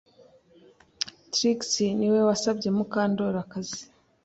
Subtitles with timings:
[1.31, 1.59] Trix
[1.99, 3.81] niwe wasabye Mukandoli akazi